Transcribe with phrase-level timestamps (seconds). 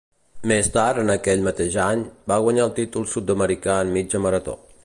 [0.51, 2.03] Més tard en aquest mateix any,
[2.33, 4.63] va guanyar el títol sud-americà en mitja marató.